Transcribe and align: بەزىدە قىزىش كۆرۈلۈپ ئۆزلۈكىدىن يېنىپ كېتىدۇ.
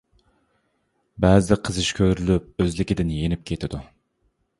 بەزىدە 1.25 1.57
قىزىش 1.69 1.89
كۆرۈلۈپ 1.99 2.65
ئۆزلۈكىدىن 2.65 3.13
يېنىپ 3.17 3.45
كېتىدۇ. 3.51 3.83